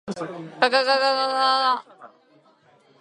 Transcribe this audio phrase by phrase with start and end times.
[0.61, 1.67] ががががががが。